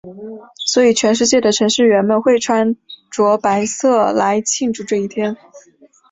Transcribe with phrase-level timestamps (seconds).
[0.65, 2.75] 所以全世界的程序员们会穿
[3.11, 5.37] 着白色来庆祝这一天。